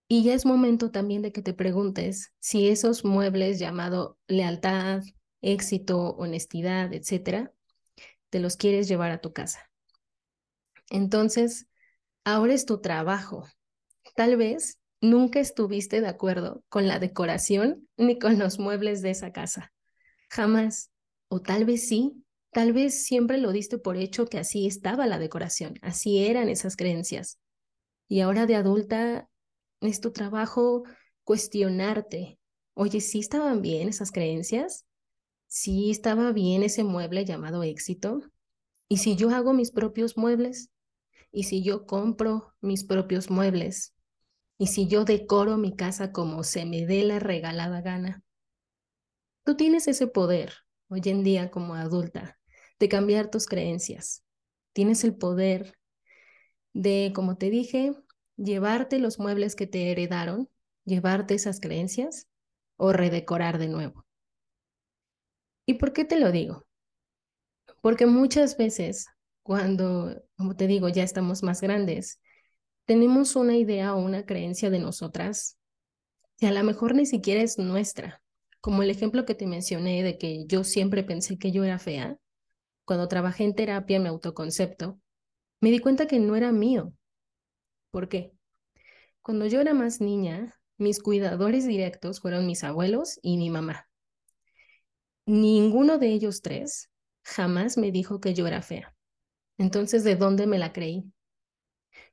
Y 0.08 0.24
ya 0.24 0.34
es 0.34 0.46
momento 0.46 0.92
también 0.92 1.22
de 1.22 1.32
que 1.32 1.42
te 1.42 1.54
preguntes 1.54 2.34
si 2.40 2.68
esos 2.70 3.06
muebles 3.06 3.60
llamado 3.60 4.20
lealtad, 4.28 5.02
éxito, 5.42 6.16
honestidad, 6.18 6.94
etcétera, 6.94 7.54
te 8.30 8.40
los 8.40 8.58
quieres 8.58 8.88
llevar 8.90 9.12
a 9.12 9.22
tu 9.22 9.34
casa. 9.34 9.72
Entonces, 10.90 11.68
ahora 12.26 12.54
es 12.54 12.66
tu 12.66 12.82
trabajo. 12.82 13.48
Tal 14.16 14.38
vez 14.38 14.81
nunca 15.02 15.40
estuviste 15.40 16.00
de 16.00 16.08
acuerdo 16.08 16.64
con 16.70 16.88
la 16.88 17.00
decoración 17.00 17.88
ni 17.98 18.18
con 18.20 18.40
los 18.40 18.60
muebles 18.60 19.02
de 19.02 19.12
esa 19.12 19.32
casa. 19.32 19.74
Jamás. 20.30 20.92
O 21.28 21.42
tal 21.42 21.66
vez 21.66 21.88
sí. 21.88 22.24
Tal 22.52 22.74
vez 22.74 23.06
siempre 23.06 23.38
lo 23.38 23.52
diste 23.52 23.78
por 23.78 23.98
hecho 23.98 24.26
que 24.26 24.38
así 24.38 24.68
estaba 24.68 25.08
la 25.08 25.20
decoración, 25.20 25.76
así 25.82 26.26
eran 26.26 26.50
esas 26.50 26.76
creencias. 26.76 27.40
Y 28.10 28.20
ahora 28.20 28.46
de 28.46 28.56
adulta 28.56 29.30
es 29.80 30.02
tu 30.02 30.12
trabajo 30.12 30.84
cuestionarte. 31.24 32.40
Oye, 32.74 33.00
¿sí 33.00 33.20
estaban 33.20 33.62
bien 33.62 33.88
esas 33.88 34.12
creencias? 34.12 34.86
¿Sí 35.48 35.92
estaba 35.92 36.34
bien 36.34 36.64
ese 36.64 36.84
mueble 36.84 37.24
llamado 37.24 37.64
éxito? 37.64 38.22
¿Y 38.90 38.98
si 38.98 39.16
yo 39.16 39.30
hago 39.30 39.54
mis 39.54 39.72
propios 39.72 40.18
muebles? 40.18 40.70
¿Y 41.32 41.44
si 41.44 41.64
yo 41.64 41.86
compro 41.86 42.54
mis 42.60 42.84
propios 42.84 43.30
muebles? 43.30 43.94
¿Y 44.62 44.68
si 44.68 44.88
yo 44.88 45.06
decoro 45.06 45.58
mi 45.58 45.76
casa 45.76 46.12
como 46.12 46.44
se 46.44 46.68
me 46.68 46.86
dé 46.86 47.02
la 47.02 47.18
regalada 47.18 47.82
gana? 47.82 48.22
Tú 49.44 49.58
tienes 49.58 49.88
ese 49.88 50.06
poder 50.06 50.54
hoy 50.88 51.02
en 51.06 51.24
día 51.24 51.50
como 51.50 51.74
adulta 51.74 52.38
de 52.80 52.88
cambiar 52.88 53.32
tus 53.32 53.48
creencias. 53.48 54.24
Tienes 54.74 55.04
el 55.04 55.16
poder 55.16 55.80
de, 56.74 57.12
como 57.16 57.38
te 57.38 57.50
dije, 57.50 57.94
llevarte 58.38 59.00
los 59.00 59.18
muebles 59.18 59.56
que 59.56 59.66
te 59.66 59.90
heredaron, 59.90 60.48
llevarte 60.86 61.34
esas 61.34 61.60
creencias 61.60 62.28
o 62.78 62.94
redecorar 62.94 63.58
de 63.58 63.68
nuevo. 63.68 64.06
¿Y 65.66 65.74
por 65.74 65.92
qué 65.92 66.06
te 66.06 66.20
lo 66.20 66.32
digo? 66.32 66.68
Porque 67.82 68.06
muchas 68.06 68.58
veces 68.58 69.08
cuando, 69.42 70.24
como 70.38 70.56
te 70.56 70.68
digo, 70.68 70.88
ya 70.88 71.02
estamos 71.02 71.42
más 71.42 71.62
grandes, 71.62 72.22
tenemos 72.86 73.36
una 73.36 73.56
idea 73.58 73.96
o 73.96 74.00
una 74.00 74.26
creencia 74.26 74.70
de 74.70 74.80
nosotras 74.80 75.58
que 76.38 76.48
a 76.48 76.52
lo 76.52 76.64
mejor 76.64 76.96
ni 76.96 77.06
siquiera 77.06 77.42
es 77.42 77.58
nuestra. 77.58 78.22
Como 78.62 78.84
el 78.84 78.90
ejemplo 78.90 79.26
que 79.26 79.36
te 79.36 79.48
mencioné 79.48 80.04
de 80.04 80.18
que 80.18 80.46
yo 80.46 80.64
siempre 80.64 81.04
pensé 81.04 81.38
que 81.38 81.52
yo 81.52 81.64
era 81.64 81.80
fea, 81.80 82.18
cuando 82.86 83.08
trabajé 83.08 83.44
en 83.44 83.56
terapia 83.56 83.98
en 83.98 84.04
mi 84.04 84.10
autoconcepto, 84.10 85.00
me 85.62 85.72
di 85.72 85.80
cuenta 85.80 86.08
que 86.08 86.20
no 86.20 86.36
era 86.36 86.52
mío. 86.52 86.94
¿Por 87.92 88.10
qué? 88.10 88.34
Cuando 89.22 89.46
yo 89.46 89.62
era 89.62 89.74
más 89.74 90.02
niña, 90.02 90.60
mis 90.78 91.00
cuidadores 91.00 91.68
directos 91.68 92.22
fueron 92.22 92.48
mis 92.48 92.64
abuelos 92.64 93.20
y 93.22 93.38
mi 93.38 93.50
mamá. 93.50 93.88
Ninguno 95.26 96.00
de 96.00 96.08
ellos 96.08 96.42
tres 96.42 96.90
jamás 97.24 97.78
me 97.78 97.92
dijo 97.92 98.20
que 98.20 98.34
yo 98.34 98.48
era 98.48 98.62
fea. 98.62 98.96
Entonces, 99.58 100.04
¿de 100.04 100.16
dónde 100.16 100.48
me 100.48 100.58
la 100.58 100.74
creí? 100.74 101.06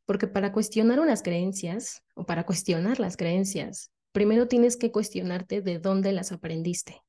Porque 0.08 0.26
para 0.26 0.52
cuestionar 0.52 1.00
unas 1.00 1.22
creencias 1.22 2.02
o 2.14 2.24
para 2.24 2.46
cuestionar 2.46 2.98
las 2.98 3.18
creencias, 3.18 3.92
primero 4.10 4.48
tienes 4.48 4.78
que 4.78 4.90
cuestionarte 4.90 5.60
de 5.60 5.78
dónde 5.78 6.12
las 6.12 6.32
aprendiste. 6.32 7.02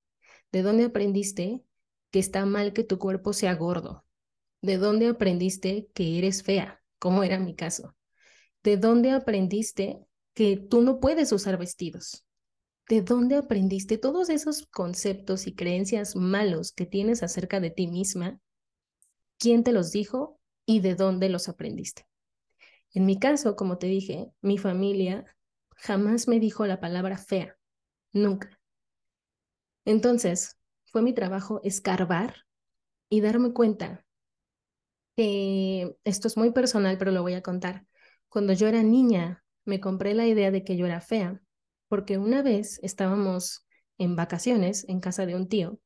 ¿De 0.51 0.63
dónde 0.63 0.83
aprendiste 0.83 1.63
que 2.11 2.19
está 2.19 2.45
mal 2.45 2.73
que 2.73 2.83
tu 2.83 2.99
cuerpo 2.99 3.31
sea 3.31 3.55
gordo? 3.55 4.03
¿De 4.61 4.77
dónde 4.77 5.07
aprendiste 5.07 5.87
que 5.93 6.17
eres 6.17 6.43
fea? 6.43 6.83
Como 6.99 7.23
era 7.23 7.39
mi 7.39 7.55
caso. 7.55 7.95
¿De 8.63 8.75
dónde 8.75 9.11
aprendiste 9.11 10.01
que 10.33 10.57
tú 10.57 10.81
no 10.81 10.99
puedes 10.99 11.31
usar 11.31 11.57
vestidos? 11.57 12.25
¿De 12.89 13.01
dónde 13.01 13.37
aprendiste 13.37 13.97
todos 13.97 14.27
esos 14.27 14.67
conceptos 14.67 15.47
y 15.47 15.55
creencias 15.55 16.17
malos 16.17 16.73
que 16.73 16.85
tienes 16.85 17.23
acerca 17.23 17.61
de 17.61 17.69
ti 17.69 17.87
misma? 17.87 18.41
¿Quién 19.37 19.63
te 19.63 19.71
los 19.71 19.93
dijo 19.93 20.37
y 20.65 20.81
de 20.81 20.95
dónde 20.95 21.29
los 21.29 21.47
aprendiste? 21.47 22.09
En 22.93 23.05
mi 23.07 23.17
caso, 23.19 23.55
como 23.55 23.79
te 23.79 23.87
dije, 23.87 24.31
mi 24.41 24.59
familia 24.59 25.25
jamás 25.75 26.27
me 26.27 26.39
dijo 26.39 26.67
la 26.67 26.79
palabra 26.79 27.17
fea, 27.17 27.57
nunca. 28.13 28.59
Entonces, 29.83 30.57
fue 30.85 31.01
mi 31.01 31.11
trabajo 31.13 31.59
escarbar 31.65 32.45
y 33.09 33.21
darme 33.21 33.53
cuenta 33.53 34.05
que 35.15 35.95
esto 36.03 36.27
es 36.27 36.37
muy 36.37 36.51
personal, 36.51 36.97
pero 36.97 37.11
lo 37.11 37.21
voy 37.21 37.33
a 37.33 37.41
contar. 37.41 37.85
Cuando 38.29 38.53
yo 38.53 38.67
era 38.67 38.83
niña, 38.83 39.43
me 39.65 39.79
compré 39.79 40.13
la 40.13 40.25
idea 40.27 40.51
de 40.51 40.63
que 40.63 40.77
yo 40.77 40.85
era 40.85 41.01
fea, 41.01 41.41
porque 41.87 42.17
una 42.17 42.41
vez 42.41 42.79
estábamos 42.83 43.65
en 43.97 44.15
vacaciones 44.15 44.85
en 44.87 44.99
casa 45.01 45.25
de 45.25 45.35
un 45.35 45.47
tío, 45.49 45.79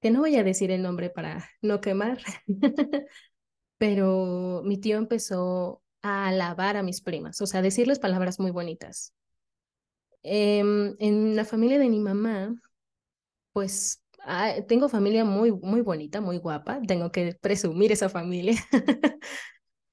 que 0.00 0.10
no 0.10 0.20
voy 0.20 0.36
a 0.36 0.44
decir 0.44 0.70
el 0.70 0.82
nombre 0.82 1.10
para 1.10 1.48
no 1.62 1.80
quemar, 1.80 2.18
pero 3.78 4.62
mi 4.64 4.78
tío 4.78 4.98
empezó 4.98 5.82
a 6.02 6.28
alabar 6.28 6.76
a 6.76 6.82
mis 6.82 7.00
primas, 7.00 7.40
o 7.40 7.46
sea, 7.46 7.62
decirles 7.62 7.98
palabras 7.98 8.38
muy 8.40 8.50
bonitas. 8.50 9.14
Em, 10.22 10.96
en 10.98 11.36
la 11.36 11.44
familia 11.44 11.78
de 11.78 11.88
mi 11.88 12.00
mamá, 12.00 12.54
pues 13.52 14.02
ah, 14.24 14.54
tengo 14.66 14.88
familia 14.88 15.24
muy, 15.24 15.52
muy 15.52 15.80
bonita, 15.80 16.20
muy 16.20 16.38
guapa, 16.38 16.80
tengo 16.86 17.10
que 17.12 17.34
presumir 17.40 17.92
esa 17.92 18.08
familia. 18.08 18.56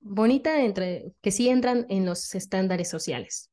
bonita 0.05 0.63
entre 0.63 1.13
que 1.21 1.31
sí 1.31 1.49
entran 1.49 1.85
en 1.89 2.05
los 2.05 2.35
estándares 2.35 2.89
sociales. 2.89 3.49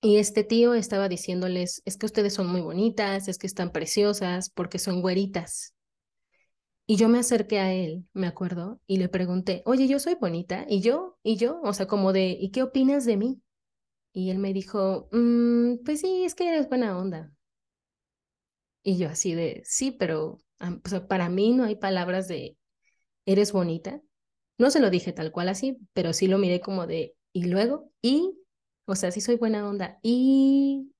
Y 0.00 0.16
este 0.16 0.42
tío 0.42 0.74
estaba 0.74 1.08
diciéndoles, 1.08 1.80
es 1.84 1.96
que 1.96 2.06
ustedes 2.06 2.34
son 2.34 2.48
muy 2.48 2.60
bonitas, 2.60 3.28
es 3.28 3.38
que 3.38 3.46
están 3.46 3.70
preciosas 3.70 4.50
porque 4.50 4.80
son 4.80 5.00
güeritas. 5.00 5.74
Y 6.92 6.96
yo 6.96 7.08
me 7.08 7.20
acerqué 7.20 7.58
a 7.58 7.72
él, 7.72 8.06
me 8.12 8.26
acuerdo, 8.26 8.78
y 8.86 8.98
le 8.98 9.08
pregunté, 9.08 9.62
oye, 9.64 9.88
yo 9.88 9.98
soy 9.98 10.14
bonita, 10.16 10.66
y 10.68 10.82
yo, 10.82 11.18
y 11.22 11.36
yo, 11.38 11.58
o 11.62 11.72
sea, 11.72 11.86
como 11.86 12.12
de, 12.12 12.36
¿y 12.38 12.50
qué 12.50 12.62
opinas 12.62 13.06
de 13.06 13.16
mí? 13.16 13.40
Y 14.12 14.28
él 14.28 14.38
me 14.38 14.52
dijo, 14.52 15.08
mm, 15.10 15.84
pues 15.86 16.02
sí, 16.02 16.26
es 16.26 16.34
que 16.34 16.48
eres 16.48 16.68
buena 16.68 16.98
onda. 16.98 17.32
Y 18.82 18.98
yo 18.98 19.08
así 19.08 19.32
de, 19.34 19.62
sí, 19.64 19.90
pero 19.90 20.42
para 21.08 21.30
mí 21.30 21.54
no 21.54 21.64
hay 21.64 21.76
palabras 21.76 22.28
de, 22.28 22.58
eres 23.24 23.52
bonita. 23.52 24.02
No 24.58 24.70
se 24.70 24.80
lo 24.80 24.90
dije 24.90 25.14
tal 25.14 25.32
cual 25.32 25.48
así, 25.48 25.78
pero 25.94 26.12
sí 26.12 26.26
lo 26.26 26.36
miré 26.36 26.60
como 26.60 26.86
de, 26.86 27.14
y 27.32 27.44
luego, 27.46 27.90
y, 28.02 28.38
o 28.84 28.96
sea, 28.96 29.10
sí 29.12 29.22
soy 29.22 29.36
buena 29.36 29.66
onda, 29.66 29.98
y, 30.02 30.92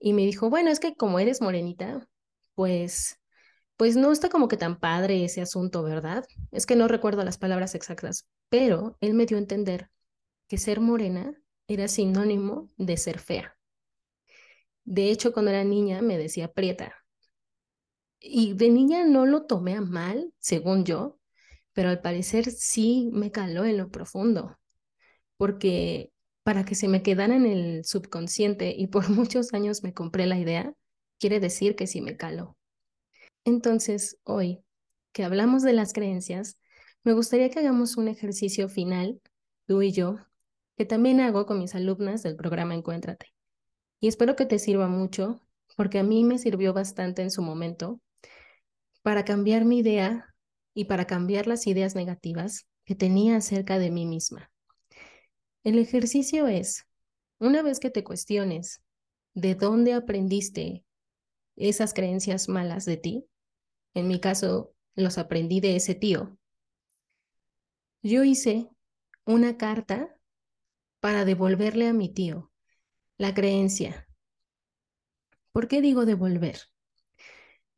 y 0.00 0.14
me 0.14 0.22
dijo, 0.22 0.48
bueno, 0.48 0.70
es 0.70 0.80
que 0.80 0.94
como 0.96 1.18
eres 1.18 1.42
morenita, 1.42 2.08
pues 2.54 3.20
pues 3.76 3.96
no 3.96 4.12
está 4.12 4.28
como 4.28 4.48
que 4.48 4.56
tan 4.56 4.78
padre 4.78 5.24
ese 5.24 5.42
asunto, 5.42 5.82
¿verdad? 5.82 6.24
Es 6.50 6.66
que 6.66 6.76
no 6.76 6.88
recuerdo 6.88 7.24
las 7.24 7.38
palabras 7.38 7.74
exactas, 7.74 8.26
pero 8.48 8.96
él 9.00 9.14
me 9.14 9.26
dio 9.26 9.36
a 9.36 9.40
entender 9.40 9.90
que 10.48 10.58
ser 10.58 10.80
morena 10.80 11.34
era 11.68 11.88
sinónimo 11.88 12.70
de 12.76 12.96
ser 12.96 13.18
fea. 13.18 13.56
De 14.84 15.10
hecho, 15.10 15.32
cuando 15.32 15.50
era 15.50 15.64
niña 15.64 16.00
me 16.00 16.16
decía 16.16 16.52
prieta. 16.52 16.94
Y 18.20 18.54
de 18.54 18.70
niña 18.70 19.04
no 19.04 19.26
lo 19.26 19.44
tomé 19.46 19.74
a 19.74 19.80
mal, 19.80 20.32
según 20.38 20.84
yo, 20.84 21.18
pero 21.72 21.90
al 21.90 22.00
parecer 22.00 22.50
sí 22.50 23.10
me 23.12 23.30
caló 23.30 23.64
en 23.64 23.76
lo 23.76 23.90
profundo, 23.90 24.58
porque 25.36 26.12
para 26.42 26.64
que 26.64 26.74
se 26.74 26.88
me 26.88 27.02
quedara 27.02 27.36
en 27.36 27.46
el 27.46 27.84
subconsciente 27.84 28.74
y 28.76 28.86
por 28.86 29.08
muchos 29.10 29.52
años 29.52 29.82
me 29.82 29.92
compré 29.92 30.26
la 30.26 30.38
idea, 30.38 30.72
quiere 31.18 31.40
decir 31.40 31.76
que 31.76 31.86
sí 31.86 32.00
me 32.00 32.16
caló. 32.16 32.56
Entonces, 33.46 34.18
hoy 34.24 34.64
que 35.12 35.22
hablamos 35.22 35.62
de 35.62 35.72
las 35.72 35.92
creencias, 35.92 36.58
me 37.04 37.12
gustaría 37.12 37.48
que 37.48 37.60
hagamos 37.60 37.96
un 37.96 38.08
ejercicio 38.08 38.68
final, 38.68 39.20
tú 39.66 39.82
y 39.82 39.92
yo, 39.92 40.16
que 40.76 40.84
también 40.84 41.20
hago 41.20 41.46
con 41.46 41.60
mis 41.60 41.76
alumnas 41.76 42.24
del 42.24 42.34
programa 42.34 42.74
Encuéntrate. 42.74 43.32
Y 44.00 44.08
espero 44.08 44.34
que 44.34 44.46
te 44.46 44.58
sirva 44.58 44.88
mucho, 44.88 45.40
porque 45.76 46.00
a 46.00 46.02
mí 46.02 46.24
me 46.24 46.38
sirvió 46.38 46.74
bastante 46.74 47.22
en 47.22 47.30
su 47.30 47.40
momento 47.40 48.00
para 49.02 49.24
cambiar 49.24 49.64
mi 49.64 49.78
idea 49.78 50.34
y 50.74 50.86
para 50.86 51.06
cambiar 51.06 51.46
las 51.46 51.68
ideas 51.68 51.94
negativas 51.94 52.66
que 52.84 52.96
tenía 52.96 53.36
acerca 53.36 53.78
de 53.78 53.92
mí 53.92 54.06
misma. 54.06 54.50
El 55.62 55.78
ejercicio 55.78 56.48
es, 56.48 56.84
una 57.38 57.62
vez 57.62 57.78
que 57.78 57.90
te 57.90 58.02
cuestiones 58.02 58.82
de 59.34 59.54
dónde 59.54 59.92
aprendiste 59.92 60.84
esas 61.54 61.94
creencias 61.94 62.48
malas 62.48 62.84
de 62.84 62.96
ti, 62.96 63.24
en 63.96 64.08
mi 64.08 64.20
caso 64.20 64.74
los 64.94 65.16
aprendí 65.16 65.60
de 65.60 65.74
ese 65.74 65.94
tío, 65.94 66.36
yo 68.02 68.24
hice 68.24 68.68
una 69.24 69.56
carta 69.56 70.14
para 71.00 71.24
devolverle 71.24 71.88
a 71.88 71.94
mi 71.94 72.12
tío 72.12 72.52
la 73.16 73.32
creencia. 73.32 74.06
¿Por 75.50 75.66
qué 75.66 75.80
digo 75.80 76.04
devolver? 76.04 76.58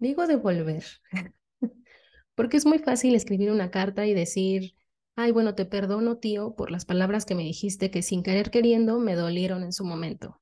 Digo 0.01 0.27
devolver 0.27 0.85
porque 2.35 2.57
es 2.57 2.67
muy 2.67 2.81
fácil 2.81 3.15
escribir 3.15 3.53
una 3.53 3.71
carta 3.71 4.05
y 4.05 4.13
decir, 4.13 4.75
ay, 5.15 5.31
bueno, 5.31 5.55
te 5.55 5.67
perdono, 5.67 6.19
tío, 6.19 6.57
por 6.57 6.73
las 6.73 6.85
palabras 6.85 7.27
que 7.27 7.37
me 7.37 7.45
dijiste 7.45 7.93
que 7.93 8.03
sin 8.03 8.25
querer 8.25 8.51
queriendo 8.51 8.99
me 8.99 9.15
dolieron 9.15 9.63
en 9.63 9.73
su 9.73 9.85
momento. 9.85 10.41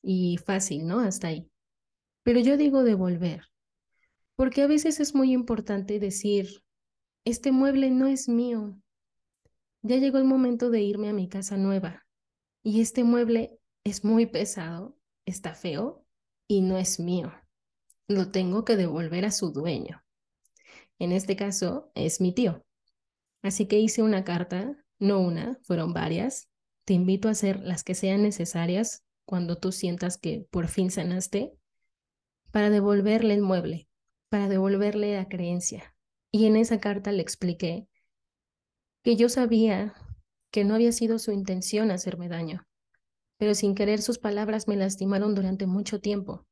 Y 0.00 0.38
fácil, 0.38 0.86
¿no? 0.86 1.00
Hasta 1.00 1.28
ahí. 1.28 1.50
Pero 2.22 2.40
yo 2.40 2.56
digo 2.56 2.82
devolver, 2.82 3.51
porque 4.42 4.62
a 4.62 4.66
veces 4.66 4.98
es 4.98 5.14
muy 5.14 5.32
importante 5.32 6.00
decir, 6.00 6.64
este 7.24 7.52
mueble 7.52 7.92
no 7.92 8.08
es 8.08 8.28
mío. 8.28 8.76
Ya 9.82 9.98
llegó 9.98 10.18
el 10.18 10.24
momento 10.24 10.68
de 10.68 10.82
irme 10.82 11.08
a 11.08 11.12
mi 11.12 11.28
casa 11.28 11.56
nueva. 11.56 12.04
Y 12.64 12.80
este 12.80 13.04
mueble 13.04 13.60
es 13.84 14.04
muy 14.04 14.26
pesado, 14.26 14.98
está 15.26 15.54
feo 15.54 16.04
y 16.48 16.60
no 16.60 16.76
es 16.76 16.98
mío. 16.98 17.32
Lo 18.08 18.32
tengo 18.32 18.64
que 18.64 18.74
devolver 18.74 19.26
a 19.26 19.30
su 19.30 19.52
dueño. 19.52 20.02
En 20.98 21.12
este 21.12 21.36
caso 21.36 21.92
es 21.94 22.20
mi 22.20 22.34
tío. 22.34 22.66
Así 23.42 23.66
que 23.66 23.78
hice 23.78 24.02
una 24.02 24.24
carta, 24.24 24.76
no 24.98 25.20
una, 25.20 25.56
fueron 25.62 25.92
varias. 25.92 26.48
Te 26.84 26.94
invito 26.94 27.28
a 27.28 27.30
hacer 27.30 27.60
las 27.60 27.84
que 27.84 27.94
sean 27.94 28.24
necesarias 28.24 29.04
cuando 29.24 29.56
tú 29.58 29.70
sientas 29.70 30.18
que 30.18 30.48
por 30.50 30.66
fin 30.66 30.90
sanaste 30.90 31.52
para 32.50 32.70
devolverle 32.70 33.34
el 33.34 33.42
mueble, 33.42 33.86
para 34.32 34.48
devolverle 34.48 35.14
la 35.14 35.28
creencia. 35.28 35.94
Y 36.30 36.46
en 36.46 36.56
esa 36.56 36.80
carta 36.80 37.12
le 37.12 37.20
expliqué 37.20 37.86
que 39.02 39.14
yo 39.14 39.28
sabía 39.28 39.92
que 40.50 40.64
no 40.64 40.74
había 40.74 40.90
sido 40.92 41.18
su 41.18 41.32
intención 41.32 41.90
hacerme 41.90 42.30
daño, 42.30 42.66
pero 43.36 43.54
sin 43.54 43.74
querer 43.74 44.00
sus 44.00 44.18
palabras 44.18 44.68
me 44.68 44.76
lastimaron 44.76 45.34
durante 45.34 45.66
mucho 45.66 46.00
tiempo. 46.00 46.46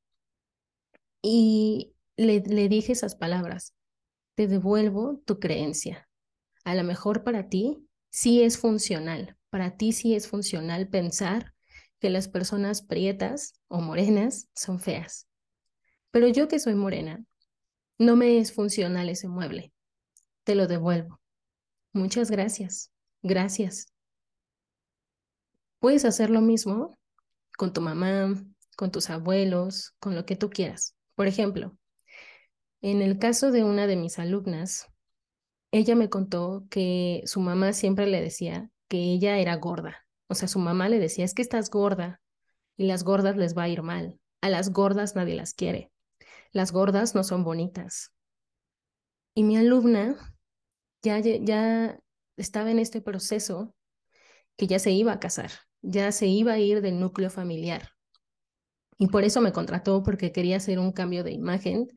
Y 1.23 1.95
le, 2.19 2.41
le 2.41 2.69
dije 2.69 2.93
esas 2.93 3.15
palabras, 3.15 3.73
te 4.35 4.47
devuelvo 4.47 5.23
tu 5.25 5.39
creencia. 5.39 6.07
A 6.65 6.75
lo 6.75 6.85
mejor 6.85 7.25
para 7.25 7.49
ti 7.49 7.89
sí 8.11 8.43
es 8.43 8.59
funcional, 8.59 9.39
para 9.49 9.79
ti 9.79 9.93
sí 9.93 10.15
es 10.15 10.29
funcional 10.29 10.89
pensar 10.89 11.55
que 11.99 12.11
las 12.11 12.29
personas 12.29 12.83
prietas 12.83 13.55
o 13.69 13.81
morenas 13.81 14.50
son 14.54 14.81
feas. 14.81 15.28
Pero 16.11 16.28
yo 16.28 16.47
que 16.47 16.59
soy 16.59 16.75
morena, 16.75 17.25
no 18.00 18.17
me 18.17 18.39
es 18.39 18.54
funcional 18.54 19.10
ese 19.10 19.28
mueble. 19.28 19.75
Te 20.45 20.54
lo 20.54 20.67
devuelvo. 20.67 21.21
Muchas 21.93 22.30
gracias. 22.30 22.91
Gracias. 23.23 23.93
Puedes 25.80 26.06
hacer 26.06 26.30
lo 26.30 26.41
mismo 26.41 26.97
con 27.58 27.75
tu 27.75 27.82
mamá, 27.82 28.43
con 28.75 28.91
tus 28.91 29.10
abuelos, 29.10 29.93
con 30.00 30.15
lo 30.15 30.25
que 30.25 30.34
tú 30.34 30.49
quieras. 30.49 30.95
Por 31.15 31.26
ejemplo, 31.26 31.76
en 32.80 33.02
el 33.02 33.19
caso 33.19 33.50
de 33.50 33.65
una 33.65 33.86
de 33.86 33.97
mis 33.97 34.19
alumnas, 34.19 34.86
ella 35.71 35.95
me 35.95 36.08
contó 36.08 36.65
que 36.71 37.23
su 37.26 37.41
mamá 37.41 37.75
siempre 37.75 38.06
le 38.06 38.23
decía 38.23 38.71
que 38.89 38.97
ella 38.97 39.39
era 39.41 39.56
gorda. 39.56 40.06
O 40.26 40.34
sea, 40.34 40.49
su 40.49 40.58
mamá 40.58 40.89
le 40.89 41.00
decía, 41.00 41.26
es 41.26 41.34
que 41.34 41.43
estás 41.43 41.69
gorda 41.69 42.23
y 42.78 42.86
las 42.86 43.04
gordas 43.04 43.36
les 43.36 43.54
va 43.54 43.65
a 43.65 43.69
ir 43.69 43.82
mal. 43.82 44.19
A 44.41 44.49
las 44.49 44.73
gordas 44.73 45.17
nadie 45.17 45.34
las 45.34 45.52
quiere. 45.52 45.91
Las 46.52 46.73
gordas 46.73 47.15
no 47.15 47.23
son 47.25 47.45
bonitas. 47.45 48.13
Y 49.34 49.45
mi 49.45 49.56
alumna 49.56 50.17
ya, 51.02 51.19
ya 51.21 51.99
estaba 52.36 52.71
en 52.71 52.78
este 52.78 53.00
proceso 53.00 53.75
que 54.56 54.67
ya 54.67 54.78
se 54.78 54.91
iba 54.91 55.13
a 55.13 55.21
casar, 55.21 55.50
ya 55.82 56.13
se 56.13 56.26
iba 56.26 56.52
a 56.52 56.58
ir 56.58 56.82
del 56.82 56.99
núcleo 57.00 57.30
familiar. 57.30 57.91
Y 58.99 59.06
por 59.06 59.25
eso 59.25 59.41
me 59.41 59.52
contrató 59.52 60.02
porque 60.02 60.32
quería 60.32 60.58
hacer 60.58 60.78
un 60.78 60.93
cambio 60.93 61.25
de 61.25 61.32
imagen, 61.32 61.89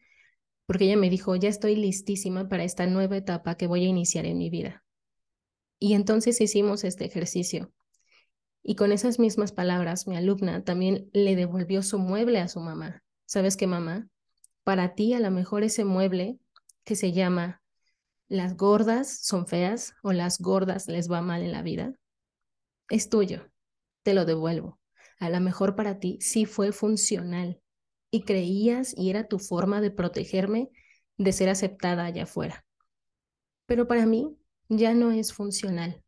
porque 0.66 0.86
ella 0.86 0.96
me 0.96 1.10
dijo, 1.10 1.36
ya 1.36 1.50
estoy 1.50 1.76
listísima 1.76 2.48
para 2.48 2.64
esta 2.64 2.88
nueva 2.88 3.18
etapa 3.18 3.56
que 3.56 3.68
voy 3.68 3.84
a 3.84 3.90
iniciar 3.90 4.26
en 4.26 4.38
mi 4.38 4.50
vida. 4.50 4.84
Y 5.80 5.96
entonces 5.96 6.40
hicimos 6.40 6.86
este 6.86 7.04
ejercicio. 7.04 7.74
Y 8.64 8.76
con 8.76 8.94
esas 8.94 9.20
mismas 9.20 9.52
palabras, 9.52 10.08
mi 10.08 10.16
alumna 10.16 10.64
también 10.64 11.10
le 11.12 11.36
devolvió 11.36 11.84
su 11.84 12.00
mueble 12.00 12.40
a 12.40 12.48
su 12.48 12.62
mamá. 12.62 13.04
¿Sabes 13.26 13.58
qué, 13.58 13.68
mamá? 13.68 14.08
Para 14.64 14.96
ti, 14.96 15.14
a 15.14 15.20
lo 15.20 15.32
mejor 15.32 15.64
ese 15.64 15.86
mueble 15.86 16.40
que 16.84 16.96
se 16.96 17.12
llama 17.12 17.62
las 18.28 18.56
gordas 18.56 19.20
son 19.24 19.48
feas 19.48 19.94
o 20.02 20.14
las 20.14 20.40
gordas 20.40 20.88
les 20.88 21.12
va 21.12 21.22
mal 21.22 21.42
en 21.42 21.52
la 21.52 21.62
vida, 21.62 21.94
es 22.90 23.10
tuyo, 23.10 23.50
te 24.04 24.14
lo 24.14 24.26
devuelvo. 24.26 24.80
A 25.20 25.30
lo 25.30 25.40
mejor 25.40 25.76
para 25.76 26.00
ti 26.00 26.18
sí 26.22 26.46
fue 26.46 26.72
funcional 26.72 27.62
y 28.12 28.24
creías 28.24 28.94
y 28.98 29.10
era 29.10 29.28
tu 29.28 29.40
forma 29.40 29.82
de 29.82 29.92
protegerme 29.92 30.70
de 31.18 31.32
ser 31.32 31.50
aceptada 31.50 32.06
allá 32.06 32.24
afuera. 32.24 32.66
Pero 33.66 33.88
para 33.88 34.06
mí 34.06 34.38
ya 34.70 34.94
no 34.94 35.12
es 35.12 35.34
funcional. 35.34 36.04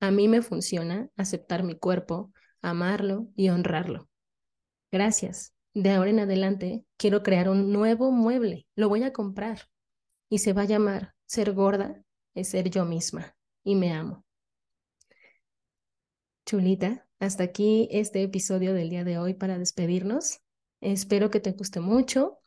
A 0.00 0.10
mí 0.10 0.28
me 0.28 0.42
funciona 0.42 1.08
aceptar 1.16 1.62
mi 1.62 1.78
cuerpo, 1.78 2.32
amarlo 2.60 3.28
y 3.36 3.48
honrarlo. 3.48 4.08
Gracias. 4.92 5.54
De 5.74 5.90
ahora 5.90 6.10
en 6.10 6.20
adelante 6.20 6.84
quiero 6.96 7.22
crear 7.22 7.48
un 7.48 7.72
nuevo 7.72 8.12
mueble. 8.12 8.66
Lo 8.76 8.88
voy 8.88 9.02
a 9.02 9.12
comprar 9.12 9.68
y 10.28 10.38
se 10.38 10.52
va 10.52 10.62
a 10.62 10.66
llamar 10.66 11.14
ser 11.26 11.52
gorda 11.52 12.02
es 12.34 12.48
ser 12.48 12.70
yo 12.70 12.84
misma 12.84 13.36
y 13.64 13.74
me 13.74 13.92
amo. 13.92 14.24
Chulita, 16.46 17.08
hasta 17.18 17.44
aquí 17.44 17.88
este 17.90 18.22
episodio 18.22 18.74
del 18.74 18.90
día 18.90 19.04
de 19.04 19.18
hoy 19.18 19.34
para 19.34 19.58
despedirnos. 19.58 20.40
Espero 20.80 21.30
que 21.30 21.40
te 21.40 21.52
guste 21.52 21.80
mucho. 21.80 22.38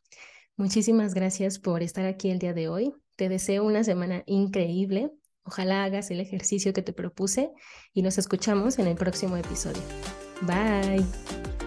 Muchísimas 0.56 1.14
gracias 1.14 1.60
por 1.60 1.82
estar 1.82 2.06
aquí 2.06 2.30
el 2.30 2.40
día 2.40 2.54
de 2.54 2.70
hoy. 2.70 2.94
Te 3.16 3.30
deseo 3.30 3.66
una 3.66 3.84
semana 3.84 4.24
increíble. 4.26 5.12
Ojalá 5.44 5.84
hagas 5.84 6.12
el 6.12 6.20
ejercicio 6.20 6.74
que 6.74 6.82
te 6.82 6.94
propuse 6.94 7.52
y 7.94 8.04
nos 8.04 8.18
escuchamos 8.18 8.80
en 8.80 8.88
el 8.88 8.96
próximo 8.96 9.38
episodio. 9.38 9.82
Bye. 10.42 11.67